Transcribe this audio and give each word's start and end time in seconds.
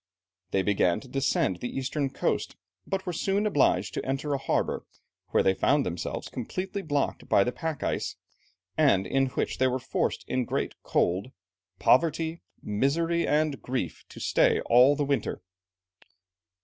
They 0.49 0.63
began 0.63 0.99
to 1.01 1.07
descend 1.07 1.57
the 1.57 1.69
eastern 1.77 2.09
coast, 2.09 2.55
but 2.87 3.05
were 3.05 3.13
soon 3.13 3.45
obliged 3.45 3.93
to 3.93 4.03
enter 4.03 4.33
a 4.33 4.39
harbour, 4.39 4.83
where 5.27 5.43
they 5.43 5.53
found 5.53 5.85
themselves 5.85 6.27
completely 6.27 6.81
blocked 6.81 7.21
in 7.21 7.27
by 7.27 7.43
the 7.43 7.51
pack 7.51 7.83
ice, 7.83 8.15
and 8.75 9.05
in 9.05 9.27
which 9.27 9.59
"they 9.59 9.67
were 9.67 9.77
forced 9.77 10.25
in 10.27 10.45
great 10.45 10.73
cold, 10.81 11.29
poverty, 11.77 12.41
misery, 12.63 13.27
and 13.27 13.61
grief, 13.61 14.03
to 14.09 14.19
stay 14.19 14.59
all 14.61 14.95
the 14.95 15.05
winter." 15.05 15.43